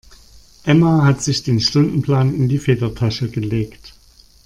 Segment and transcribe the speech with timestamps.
[0.63, 3.93] Emma hat sich den Stundenplan in die Federtasche gelegt.